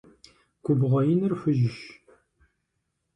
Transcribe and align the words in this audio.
Губгъуэ 0.63 1.01
иныр 1.11 1.33
хужьщ. 1.39 1.77